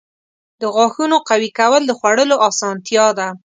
[0.61, 3.27] •د غاښونو قوي کول د خوړلو اسانتیا ده.